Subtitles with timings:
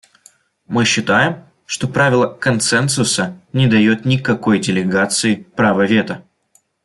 [0.65, 6.23] Мы считаем, что правило консенсуса не дает никакой делегации права вето.